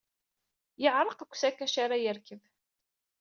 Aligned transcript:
Yeɛreq 0.81 1.15
deg 1.19 1.31
usakac 1.33 1.73
ara 1.83 2.03
yerkeb. 2.03 2.41